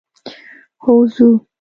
[0.83, 1.29] هو ځو.